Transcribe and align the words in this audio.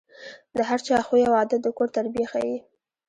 د 0.57 0.59
هر 0.69 0.79
چا 0.87 0.97
خوی 1.07 1.23
او 1.27 1.33
عادت 1.39 1.59
د 1.63 1.67
کور 1.77 1.87
تربیه 1.97 2.25
ښيي. 2.31 2.57